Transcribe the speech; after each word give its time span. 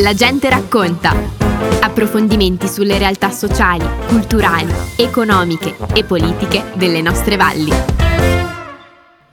La 0.00 0.12
gente 0.12 0.50
racconta. 0.50 1.14
Approfondimenti 1.80 2.66
sulle 2.66 2.98
realtà 2.98 3.30
sociali, 3.30 3.86
culturali, 4.08 4.72
economiche 4.96 5.76
e 5.94 6.02
politiche 6.02 6.72
delle 6.74 7.00
nostre 7.00 7.36
valli. 7.36 7.70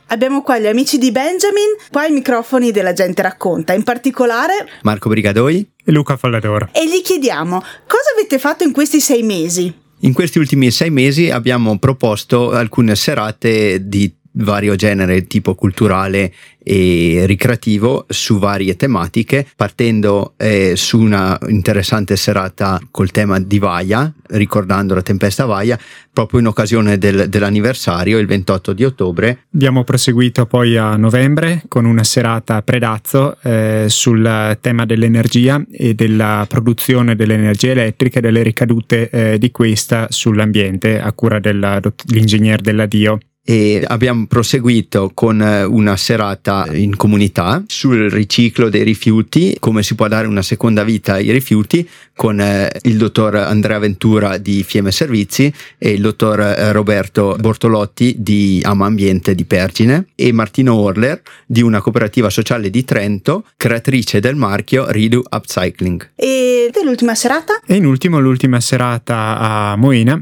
Abbiamo 0.08 0.44
qua 0.44 0.60
gli 0.60 0.68
amici 0.68 1.00
di 1.00 1.12
Benjamin, 1.12 1.76
qua 1.90 2.06
i 2.06 2.12
microfoni 2.12 2.72
della 2.72 2.94
gente 2.94 3.24
racconta, 3.24 3.74
in 3.74 3.82
particolare 3.82 4.68
Marco 4.84 5.10
Brigadoi 5.10 5.68
e 5.84 5.92
Luca 5.92 6.16
Fallador. 6.16 6.70
E 6.74 6.88
gli 6.88 7.02
chiediamo 7.02 7.60
cosa 7.88 8.12
avete 8.16 8.38
fatto 8.38 8.64
in 8.64 8.72
questi 8.72 9.02
sei 9.02 9.24
mesi? 9.24 9.74
In 10.02 10.14
questi 10.14 10.38
ultimi 10.38 10.70
sei 10.70 10.92
mesi 10.92 11.32
abbiamo 11.32 11.80
proposto 11.80 12.52
alcune 12.52 12.96
serate 12.96 13.88
di 13.88 14.14
vario 14.36 14.76
genere, 14.76 15.28
tipo 15.28 15.56
culturale 15.56 16.34
e 16.68 17.26
ricreativo, 17.28 18.06
su 18.10 18.40
varie 18.40 18.76
tematiche, 18.76 19.46
partendo 19.56 20.34
eh, 20.38 20.74
su 20.76 21.00
una 21.00 21.38
interessante 21.48 22.16
serata 22.16 22.82
col 22.90 23.12
tema 23.12 23.40
di 23.40 23.60
Vaia, 23.60 24.12
ricordando 24.30 24.96
la 24.96 25.04
tempesta 25.04 25.46
Vaia, 25.46 25.78
proprio 26.12 26.40
in 26.40 26.48
occasione 26.48 26.98
del, 26.98 27.30
dell'anniversario, 27.30 28.18
il 28.18 28.26
28 28.26 28.74
di 28.74 28.84
ottobre. 28.84 29.46
Abbiamo 29.54 29.84
proseguito 29.84 30.48
poi 30.48 30.76
a 30.76 30.96
novembre 30.96 31.62
con 31.68 31.86
una 31.86 32.04
serata 32.04 32.56
a 32.56 32.62
Predazzo 32.64 33.38
eh, 33.44 33.86
sul 33.88 34.58
tema 34.60 34.86
dell'energia 34.86 35.64
e 35.72 35.94
della 35.94 36.46
produzione 36.50 37.16
dell'energia 37.16 37.72
elettrica 37.72 38.18
e 38.18 38.22
delle 38.22 38.42
ricadute 38.42 39.10
eh, 39.10 39.38
di 39.38 39.52
questa 39.52 40.08
sull'ambiente 40.10 41.00
a 41.00 41.12
cura 41.12 41.40
dell'ingegner 41.40 42.62
della 42.62 42.88
Dio 42.88 43.20
e 43.48 43.84
abbiamo 43.86 44.26
proseguito 44.26 45.12
con 45.14 45.40
eh, 45.40 45.64
una 45.64 45.96
serata 45.98 46.66
in 46.74 46.96
comunità 46.96 47.64
sul 47.68 48.10
riciclo 48.10 48.70
dei 48.70 48.84
rifiuti, 48.84 49.56
come 49.60 49.84
si 49.84 49.94
può 49.94 50.08
dare 50.08 50.26
una 50.26 50.42
seconda 50.42 50.84
vita 50.84 51.14
ai 51.14 51.32
rifiuti 51.32 51.88
con 52.16 52.42
eh, 52.42 52.72
il 52.84 52.98
dottor 52.98 53.36
Andrea 53.36 53.78
Ventura 53.78 54.38
di 54.38 54.64
Fiemme 54.64 54.92
Servizi 54.92 55.54
e 55.78 55.92
il 55.92 56.02
dottor 56.02 56.40
eh, 56.40 56.72
Roberto 56.72 57.36
Bortolotti 57.40 58.16
di 58.18 58.62
Ama 58.64 58.88
Ambiente 58.88 59.36
di 59.36 59.46
Pergine 59.46 60.08
e 60.16 60.32
Martino 60.32 60.74
Orler 60.74 61.22
di 61.46 61.62
una 61.62 61.82
cooperativa 61.82 62.32
sociale 62.32 62.72
di 62.72 62.84
Trento, 62.84 63.46
creatrice 63.58 64.20
del 64.20 64.36
marchio 64.36 64.90
Ridu 64.90 65.22
Upcycling. 65.30 66.14
E 66.16 66.72
l'ultima 66.84 67.14
serata? 67.14 67.60
E 67.64 67.76
in 67.76 67.86
ultimo 67.86 68.20
l'ultima 68.20 68.60
serata 68.60 69.38
a 69.38 69.76
Moena 69.76 70.20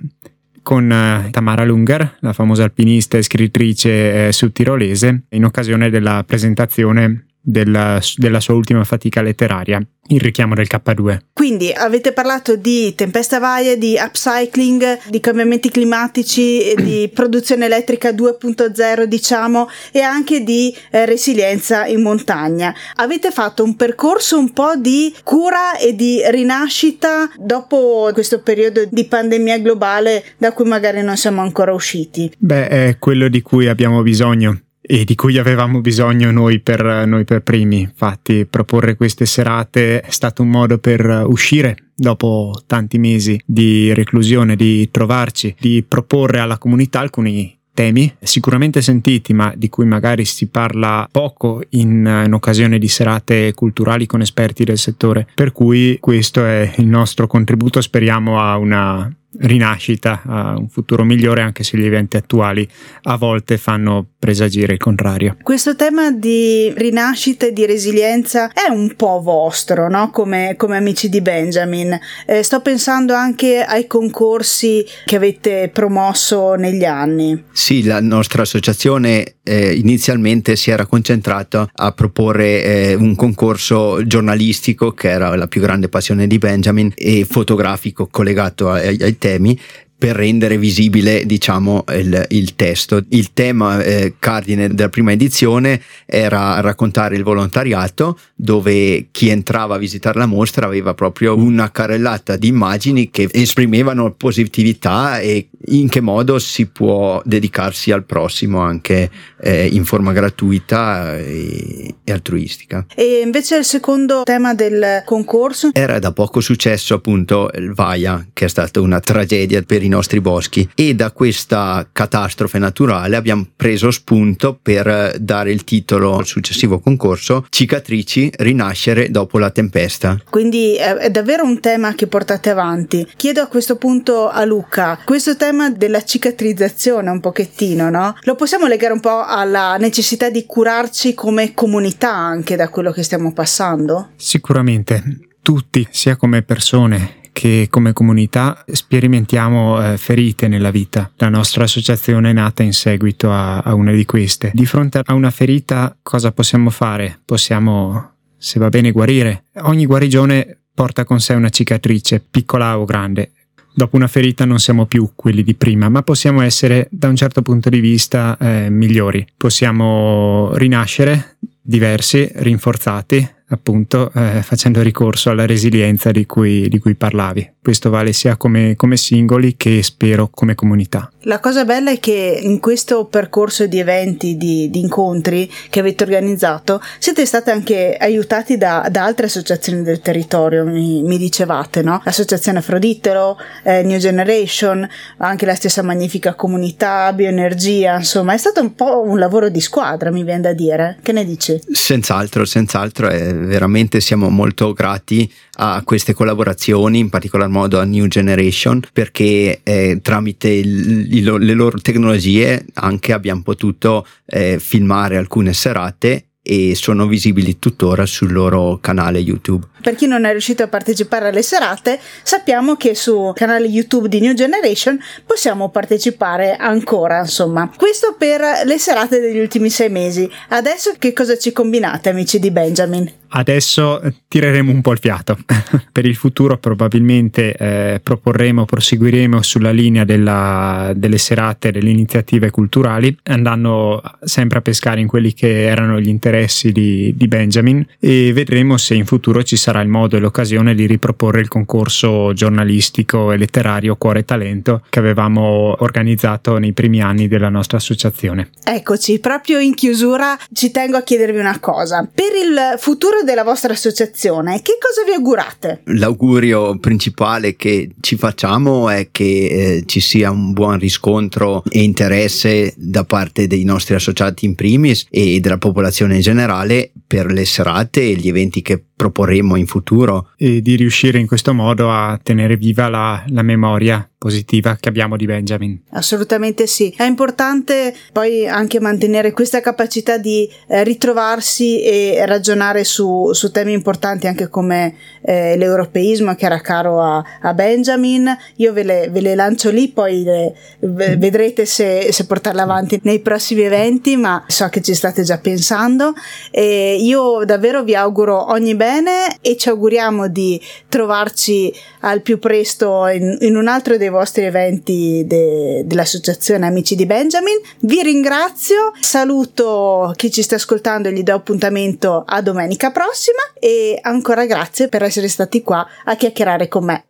con 0.63 0.91
eh, 0.91 1.29
Tamara 1.29 1.63
Lunger, 1.65 2.17
la 2.21 2.33
famosa 2.33 2.63
alpinista 2.63 3.17
e 3.17 3.21
scrittrice 3.21 4.27
eh, 4.27 4.31
sudtirolese, 4.31 5.23
in 5.29 5.45
occasione 5.45 5.89
della 5.89 6.23
presentazione 6.25 7.25
della, 7.45 7.99
della, 8.15 8.39
sua 8.39 8.53
ultima 8.53 8.85
fatica 8.85 9.21
letteraria, 9.21 9.85
Il 10.07 10.21
richiamo 10.21 10.55
del 10.55 10.67
K2. 10.69 11.19
Quindi 11.33 11.71
avete 11.71 12.13
parlato 12.13 12.55
di 12.55 12.95
tempesta 12.95 13.39
vaia, 13.39 13.77
di 13.77 13.97
upcycling, 13.99 15.09
di 15.09 15.19
cambiamenti 15.19 15.69
climatici, 15.69 16.73
di 16.75 17.09
produzione 17.13 17.65
elettrica 17.65 18.11
2.0 18.11 19.03
diciamo 19.03 19.69
e 19.91 19.99
anche 19.99 20.43
di 20.43 20.73
eh, 20.89 21.05
resilienza 21.05 21.85
in 21.85 22.01
montagna. 22.01 22.73
Avete 22.95 23.31
fatto 23.31 23.63
un 23.63 23.75
percorso 23.75 24.37
un 24.37 24.53
po' 24.53 24.75
di 24.77 25.13
cura 25.23 25.77
e 25.77 25.95
di 25.95 26.21
rinascita 26.25 27.29
dopo 27.37 28.09
questo 28.13 28.41
periodo 28.41 28.85
di 28.89 29.05
pandemia 29.05 29.59
globale 29.59 30.23
da 30.37 30.53
cui 30.53 30.65
magari 30.65 31.01
non 31.01 31.17
siamo 31.17 31.41
ancora 31.41 31.73
usciti. 31.73 32.31
Beh, 32.37 32.67
è 32.67 32.97
quello 32.99 33.27
di 33.27 33.41
cui 33.41 33.67
abbiamo 33.67 34.01
bisogno 34.01 34.59
e 34.85 35.05
di 35.05 35.15
cui 35.15 35.37
avevamo 35.37 35.79
bisogno 35.79 36.29
noi 36.31 36.59
per, 36.59 37.07
noi 37.07 37.23
per 37.23 37.41
primi. 37.41 37.79
Infatti, 37.79 38.45
proporre 38.45 38.95
queste 38.95 39.25
serate 39.25 40.01
è 40.01 40.11
stato 40.11 40.43
un 40.43 40.49
modo 40.49 40.77
per 40.77 41.23
uscire 41.25 41.91
dopo 41.95 42.61
tanti 42.67 42.97
mesi 42.97 43.39
di 43.45 43.93
reclusione, 43.93 44.57
di 44.57 44.89
trovarci, 44.91 45.55
di 45.57 45.83
proporre 45.87 46.39
alla 46.39 46.57
comunità 46.57 46.99
alcuni 46.99 47.57
temi 47.73 48.13
sicuramente 48.21 48.81
sentiti 48.81 49.33
ma 49.33 49.51
di 49.55 49.67
cui 49.67 49.85
magari 49.85 50.25
si 50.25 50.47
parla 50.47 51.07
poco 51.11 51.63
in, 51.69 52.23
in, 52.25 52.33
occasione 52.33 52.77
di 52.77 52.87
serate 52.87 53.53
culturali 53.53 54.05
con 54.05 54.21
esperti 54.21 54.63
del 54.63 54.77
settore 54.77 55.27
per 55.33 55.51
cui 55.51 55.97
questo 55.99 56.45
è 56.45 56.71
il 56.77 56.85
nostro 56.85 57.25
contributo 57.25 57.81
speriamo 57.81 58.39
a 58.39 58.57
una 58.57 59.11
rinascita, 59.39 60.21
a 60.25 60.57
un 60.57 60.69
futuro 60.69 61.03
migliore 61.03 61.41
anche 61.41 61.63
se 61.63 61.77
gli 61.77 61.85
eventi 61.85 62.17
attuali 62.17 62.67
a 63.03 63.17
volte 63.17 63.57
fanno 63.57 64.05
presagire 64.19 64.73
il 64.73 64.79
contrario. 64.79 65.37
Questo 65.41 65.75
tema 65.75 66.11
di 66.11 66.71
rinascita 66.75 67.47
e 67.47 67.53
di 67.53 67.65
resilienza 67.65 68.51
è 68.53 68.69
un 68.69 68.93
po' 68.95 69.21
vostro, 69.21 69.89
no? 69.89 70.11
come, 70.11 70.55
come 70.57 70.77
amici 70.77 71.09
di 71.09 71.21
Benjamin. 71.21 71.99
Eh, 72.25 72.43
sto 72.43 72.61
pensando 72.61 73.13
anche 73.13 73.63
ai 73.63 73.87
concorsi 73.87 74.85
che 75.05 75.15
avete 75.15 75.69
promosso 75.73 76.55
negli 76.55 76.85
anni. 76.85 77.43
Sì, 77.51 77.83
la 77.83 77.99
nostra 77.99 78.43
associazione 78.43 79.35
eh, 79.43 79.73
inizialmente 79.73 80.55
si 80.55 80.71
era 80.71 80.85
concentrata 80.85 81.69
a 81.73 81.91
proporre 81.91 82.63
eh, 82.63 82.93
un 82.93 83.15
concorso 83.15 84.05
giornalistico 84.05 84.91
che 84.91 85.09
era 85.09 85.35
la 85.35 85.47
più 85.47 85.61
grande 85.61 85.89
passione 85.89 86.27
di 86.27 86.37
Benjamin 86.37 86.91
e 86.95 87.25
fotografico 87.29 88.07
collegato 88.07 88.71
ai, 88.71 88.97
ai 89.01 89.17
temi 89.23 89.57
per 90.03 90.17
rendere 90.17 90.57
visibile 90.57 91.25
diciamo 91.25 91.85
il, 91.93 92.25
il 92.31 92.55
testo. 92.55 93.01
Il 93.07 93.31
tema 93.31 93.81
eh, 93.81 94.15
cardine 94.19 94.67
della 94.67 94.89
prima 94.89 95.13
edizione 95.13 95.81
era 96.05 96.59
raccontare 96.59 97.15
il 97.15 97.23
volontariato 97.23 98.19
dove 98.35 99.07
chi 99.11 99.29
entrava 99.29 99.75
a 99.75 99.77
visitare 99.77 100.19
la 100.19 100.25
mostra 100.25 100.65
aveva 100.65 100.93
proprio 100.93 101.37
una 101.37 101.71
carrellata 101.71 102.35
di 102.35 102.49
immagini 102.49 103.09
che 103.11 103.29
esprimevano 103.31 104.11
positività 104.11 105.21
e 105.21 105.47
in 105.65 105.89
che 105.89 106.01
modo 106.01 106.39
si 106.39 106.67
può 106.67 107.21
dedicarsi 107.23 107.91
al 107.91 108.03
prossimo 108.03 108.59
anche 108.59 109.09
eh, 109.39 109.67
in 109.67 109.85
forma 109.85 110.11
gratuita 110.11 111.17
e, 111.17 111.95
e 112.03 112.11
altruistica. 112.11 112.85
E 112.95 113.21
invece 113.23 113.57
il 113.57 113.65
secondo 113.65 114.23
tema 114.23 114.53
del 114.53 115.03
concorso? 115.05 115.69
Era 115.73 115.99
da 115.99 116.11
poco 116.11 116.41
successo 116.41 116.95
appunto 116.95 117.49
il 117.55 117.73
Vaia 117.73 118.27
che 118.33 118.45
è 118.45 118.47
stata 118.47 118.81
una 118.81 118.99
tragedia 118.99 119.61
per 119.61 119.83
i 119.83 119.87
nostri 119.87 120.19
boschi 120.19 120.69
e 120.75 120.95
da 120.95 121.11
questa 121.11 121.87
catastrofe 121.91 122.59
naturale 122.59 123.15
abbiamo 123.15 123.45
preso 123.55 123.91
spunto 123.91 124.57
per 124.61 125.15
dare 125.19 125.51
il 125.51 125.63
titolo 125.63 126.17
al 126.17 126.25
successivo 126.25 126.79
concorso 126.79 127.45
Cicatrici 127.49 128.31
rinascere 128.37 129.09
dopo 129.09 129.37
la 129.37 129.49
tempesta. 129.49 130.19
Quindi 130.29 130.75
è 130.75 131.09
davvero 131.09 131.43
un 131.43 131.59
tema 131.59 131.93
che 131.93 132.07
portate 132.07 132.49
avanti. 132.49 133.07
Chiedo 133.15 133.41
a 133.41 133.47
questo 133.47 133.75
punto 133.75 134.29
a 134.29 134.43
Luca, 134.45 134.99
questo 135.03 135.35
tema 135.35 135.52
della 135.69 136.03
cicatrizzazione 136.03 137.09
un 137.09 137.19
pochettino, 137.19 137.89
no? 137.89 138.15
Lo 138.21 138.35
possiamo 138.35 138.67
legare 138.67 138.93
un 138.93 138.99
po' 138.99 139.23
alla 139.23 139.77
necessità 139.77 140.29
di 140.29 140.45
curarci 140.45 141.13
come 141.13 141.53
comunità 141.53 142.13
anche 142.13 142.55
da 142.55 142.69
quello 142.69 142.91
che 142.91 143.03
stiamo 143.03 143.33
passando? 143.33 144.09
Sicuramente. 144.15 145.03
Tutti, 145.41 145.87
sia 145.91 146.15
come 146.15 146.41
persone 146.41 147.21
che 147.33 147.67
come 147.69 147.91
comunità 147.91 148.63
sperimentiamo 148.65 149.93
eh, 149.93 149.97
ferite 149.97 150.47
nella 150.47 150.71
vita. 150.71 151.11
La 151.15 151.29
nostra 151.29 151.65
associazione 151.65 152.29
è 152.29 152.33
nata 152.33 152.63
in 152.63 152.73
seguito 152.73 153.31
a, 153.31 153.57
a 153.57 153.73
una 153.73 153.91
di 153.91 154.05
queste. 154.05 154.51
Di 154.53 154.65
fronte 154.65 155.01
a 155.03 155.13
una 155.13 155.31
ferita 155.31 155.97
cosa 156.01 156.31
possiamo 156.31 156.69
fare? 156.69 157.19
Possiamo, 157.25 158.11
se 158.37 158.59
va 158.59 158.69
bene, 158.69 158.91
guarire. 158.91 159.45
Ogni 159.63 159.85
guarigione 159.85 160.59
porta 160.73 161.03
con 161.03 161.19
sé 161.19 161.33
una 161.33 161.49
cicatrice, 161.49 162.19
piccola 162.19 162.79
o 162.79 162.85
grande. 162.85 163.31
Dopo 163.75 163.95
una 163.95 164.07
ferita 164.07 164.45
non 164.45 164.59
siamo 164.59 164.85
più 164.85 165.11
quelli 165.15 165.41
di 165.41 165.55
prima, 165.55 165.89
ma 165.89 166.03
possiamo 166.03 166.41
essere 166.41 166.87
da 166.91 167.07
un 167.07 167.15
certo 167.15 167.41
punto 167.41 167.69
di 167.69 167.79
vista 167.79 168.37
eh, 168.39 168.69
migliori. 168.69 169.25
Possiamo 169.35 170.51
rinascere 170.55 171.37
diversi, 171.59 172.29
rinforzati, 172.35 173.27
appunto 173.49 174.11
eh, 174.13 174.41
facendo 174.41 174.81
ricorso 174.81 175.29
alla 175.29 175.45
resilienza 175.45 176.11
di 176.11 176.25
cui, 176.25 176.67
di 176.69 176.79
cui 176.79 176.95
parlavi. 176.95 177.51
Questo 177.61 177.89
vale 177.89 178.11
sia 178.11 178.35
come, 178.35 178.75
come, 178.75 178.97
singoli 178.97 179.55
che 179.55 179.81
spero 179.83 180.29
come 180.29 180.53
comunità. 180.53 181.09
La 181.21 181.39
cosa 181.39 181.63
bella 181.63 181.91
è 181.91 181.99
che 181.99 182.39
in 182.41 182.59
questo 182.59 183.05
percorso 183.05 183.67
di 183.67 183.79
eventi, 183.79 184.35
di, 184.35 184.69
di 184.69 184.79
incontri 184.81 185.49
che 185.69 185.79
avete 185.79 186.03
organizzato, 186.03 186.81
siete 186.99 187.25
stati 187.25 187.51
anche 187.51 187.95
aiutati 187.97 188.57
da, 188.57 188.87
da 188.91 189.05
altre 189.05 189.27
associazioni 189.27 189.81
del 189.81 190.01
territorio, 190.01 190.65
mi, 190.65 191.03
mi 191.03 191.17
dicevate, 191.17 191.81
no? 191.81 192.01
L'associazione 192.03 192.57
Afroditero, 192.57 193.37
eh, 193.63 193.83
New 193.83 193.97
Generation, 193.97 194.87
anche 195.17 195.45
la 195.45 195.55
stessa 195.55 195.81
magnifica 195.83 196.33
comunità, 196.33 197.13
Bioenergia, 197.13 197.97
insomma 197.97 198.33
è 198.33 198.37
stato 198.37 198.59
un 198.59 198.75
po' 198.75 199.01
un 199.03 199.17
lavoro 199.19 199.47
di 199.47 199.61
squadra, 199.61 200.11
mi 200.11 200.23
viene 200.23 200.41
da 200.41 200.53
dire. 200.53 200.97
Che 201.01 201.11
ne 201.13 201.23
dici? 201.23 201.61
Senz'altro, 201.71 202.43
senz'altro, 202.43 203.09
eh, 203.09 203.32
veramente 203.33 203.99
siamo 203.99 204.29
molto 204.29 204.73
grati 204.73 205.31
a 205.55 205.81
queste 205.83 206.13
collaborazioni, 206.13 206.99
in 206.99 207.09
particolar 207.09 207.49
modo 207.49 207.79
a 207.79 207.83
New 207.83 208.07
Generation, 208.07 208.81
perché 208.91 209.61
eh, 209.63 209.99
tramite 210.01 210.49
il, 210.49 211.13
il, 211.13 211.35
le 211.39 211.53
loro 211.53 211.79
tecnologie 211.79 212.65
anche 212.75 213.13
abbiamo 213.13 213.41
potuto 213.41 214.05
eh, 214.25 214.57
filmare 214.59 215.17
alcune 215.17 215.53
serate 215.53 216.25
e 216.45 216.75
sono 216.75 217.07
visibili 217.07 217.57
tuttora 217.57 218.05
sul 218.05 218.33
loro 218.33 218.77
canale 218.81 219.19
YouTube. 219.19 219.65
Per 219.81 219.95
chi 219.95 220.07
non 220.07 220.25
è 220.25 220.31
riuscito 220.31 220.61
a 220.61 220.67
partecipare 220.67 221.29
alle 221.29 221.41
serate, 221.41 221.99
sappiamo 222.21 222.75
che 222.75 222.95
su 222.95 223.31
canale 223.33 223.65
YouTube 223.65 224.09
di 224.09 224.19
New 224.19 224.33
Generation 224.33 224.99
possiamo 225.25 225.69
partecipare 225.69 226.57
ancora, 226.57 227.21
insomma. 227.21 227.71
Questo 227.75 228.15
per 228.17 228.41
le 228.65 228.77
serate 228.77 229.21
degli 229.21 229.39
ultimi 229.39 229.69
sei 229.69 229.89
mesi. 229.89 230.29
Adesso 230.49 230.95
che 230.99 231.13
cosa 231.13 231.37
ci 231.37 231.53
combinate, 231.53 232.09
amici 232.09 232.39
di 232.39 232.51
Benjamin? 232.51 233.09
Adesso 233.35 234.01
tireremo 234.27 234.71
un 234.71 234.81
po' 234.81 234.91
il 234.91 234.99
fiato. 234.99 235.37
per 235.91 236.05
il 236.05 236.15
futuro 236.15 236.57
probabilmente 236.57 237.53
eh, 237.53 237.99
proporremo, 238.01 238.65
proseguiremo 238.65 239.41
sulla 239.41 239.71
linea 239.71 240.03
della, 240.03 240.91
delle 240.95 241.17
serate, 241.17 241.71
delle 241.71 241.89
iniziative 241.89 242.51
culturali, 242.51 243.15
andando 243.23 244.01
sempre 244.23 244.59
a 244.59 244.61
pescare 244.61 245.01
in 245.01 245.07
quelli 245.07 245.33
che 245.33 245.63
erano 245.63 245.99
gli 245.99 246.07
interessi 246.07 246.71
di, 246.71 247.13
di 247.15 247.27
Benjamin 247.27 247.85
e 247.99 248.33
vedremo 248.33 248.77
se 248.77 248.95
in 248.95 249.05
futuro 249.05 249.43
ci 249.43 249.55
sarà 249.55 249.81
il 249.81 249.89
modo 249.89 250.15
e 250.15 250.19
l'occasione 250.19 250.75
di 250.75 250.85
riproporre 250.85 251.41
il 251.41 251.47
concorso 251.47 252.33
giornalistico 252.33 253.31
e 253.31 253.37
letterario 253.37 253.95
Cuore 253.95 254.19
e 254.19 254.25
Talento 254.25 254.83
che 254.89 254.99
avevamo 254.99 255.75
organizzato 255.79 256.57
nei 256.57 256.73
primi 256.73 257.01
anni 257.01 257.27
della 257.27 257.49
nostra 257.49 257.77
associazione. 257.77 258.49
Eccoci, 258.63 259.19
proprio 259.19 259.59
in 259.59 259.73
chiusura 259.73 260.37
ci 260.53 260.71
tengo 260.71 260.97
a 260.97 261.01
chiedervi 261.01 261.39
una 261.39 261.59
cosa. 261.59 262.07
Per 262.13 262.33
il 262.33 262.79
futuro 262.79 263.22
della 263.23 263.43
vostra 263.43 263.73
associazione, 263.73 264.61
che 264.61 264.77
cosa 264.79 265.03
vi 265.05 265.13
augurate? 265.13 265.81
L'augurio 265.85 266.77
principale 266.77 267.55
che 267.55 267.89
ci 268.01 268.15
facciamo 268.15 268.89
è 268.89 269.09
che 269.11 269.23
eh, 269.23 269.83
ci 269.85 269.99
sia 269.99 270.31
un 270.31 270.53
buon 270.53 270.79
riscontro 270.79 271.63
e 271.69 271.81
interesse 271.83 272.73
da 272.77 273.03
parte 273.03 273.47
dei 273.47 273.63
nostri 273.63 273.95
associati 273.95 274.45
in 274.45 274.55
primis 274.55 275.05
e 275.09 275.39
della 275.39 275.57
popolazione 275.57 276.15
in 276.15 276.21
generale 276.21 276.91
per 277.05 277.31
le 277.31 277.45
serate 277.45 278.01
e 278.01 278.15
gli 278.15 278.27
eventi 278.27 278.61
che 278.61 278.83
proporremo 279.03 279.57
in 279.57 279.67
futuro. 279.67 280.29
E 280.37 280.61
di 280.61 280.75
riuscire 280.75 281.19
in 281.19 281.27
questo 281.27 281.53
modo 281.53 281.91
a 281.91 282.17
tenere 282.21 282.55
viva 282.55 282.87
la, 282.87 283.21
la 283.27 283.41
memoria 283.41 284.07
positiva 284.23 284.77
che 284.79 284.87
abbiamo 284.87 285.17
di 285.17 285.25
Benjamin. 285.25 285.81
Assolutamente 285.89 286.65
sì. 286.65 286.93
È 286.95 287.03
importante 287.03 287.93
poi 288.13 288.47
anche 288.47 288.79
mantenere 288.79 289.33
questa 289.33 289.59
capacità 289.59 290.17
di 290.17 290.49
eh, 290.69 290.85
ritrovarsi 290.85 291.81
e 291.81 292.25
ragionare 292.25 292.85
su, 292.85 293.33
su, 293.33 293.51
temi 293.51 293.73
importanti 293.73 294.27
anche 294.27 294.47
come 294.47 294.95
eh, 295.23 295.57
l'europeismo 295.57 296.35
che 296.35 296.45
era 296.45 296.61
caro 296.61 297.01
a, 297.01 297.21
a 297.41 297.53
Benjamin. 297.53 298.33
Io 298.57 298.71
ve 298.71 298.83
le, 298.83 299.09
ve 299.11 299.19
le, 299.19 299.35
lancio 299.35 299.71
lì, 299.71 299.89
poi 299.89 300.23
le, 300.23 300.55
vedrete 300.79 301.65
se, 301.65 302.13
se 302.13 302.25
portarle 302.25 302.61
avanti 302.61 303.01
nei 303.03 303.19
prossimi 303.19 303.63
eventi, 303.63 304.15
ma 304.15 304.45
so 304.47 304.69
che 304.69 304.81
ci 304.81 304.95
state 304.95 305.23
già 305.23 305.37
pensando. 305.39 306.13
E 306.49 306.95
io 306.97 307.43
davvero 307.43 307.83
vi 307.83 307.93
auguro 307.93 308.51
ogni 308.51 308.73
bene 308.93 309.37
e 309.41 309.57
ci 309.57 309.69
auguriamo 309.69 310.27
di 310.27 310.61
trovarci 310.87 311.73
al 312.01 312.21
più 312.21 312.37
presto 312.37 313.07
in, 313.07 313.37
in 313.41 313.55
un 313.55 313.67
altro 313.67 313.97
dei 313.97 314.09
vostri 314.09 314.43
eventi 314.43 315.23
de, 315.25 315.81
dell'associazione 315.85 316.67
Amici 316.67 316.95
di 316.95 317.05
Benjamin. 317.05 317.59
Vi 317.79 318.01
ringrazio, 318.03 318.91
saluto 318.99 320.13
chi 320.15 320.31
ci 320.31 320.43
sta 320.43 320.55
ascoltando 320.55 321.07
e 321.07 321.13
gli 321.13 321.23
do 321.23 321.33
appuntamento 321.33 322.23
a 322.25 322.41
domenica 322.41 322.91
prossima 322.91 323.41
e 323.59 323.97
ancora 324.01 324.45
grazie 324.45 324.87
per 324.89 325.03
essere 325.03 325.27
stati 325.27 325.63
qua 325.63 325.85
a 326.05 326.15
chiacchierare 326.15 326.67
con 326.67 326.85
me. 326.85 327.05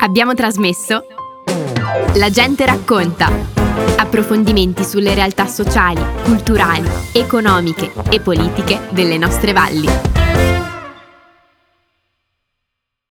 Abbiamo 0.00 0.34
trasmesso 0.34 1.04
La 2.14 2.30
gente 2.30 2.64
racconta. 2.64 3.30
Approfondimenti 3.96 4.84
sulle 4.84 5.14
realtà 5.14 5.46
sociali, 5.46 6.02
culturali, 6.22 6.88
economiche 7.12 7.90
e 8.10 8.20
politiche 8.20 8.80
delle 8.90 9.18
nostre 9.18 9.52
valli. 9.52 10.17